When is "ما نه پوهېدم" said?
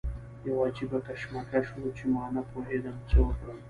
2.13-2.97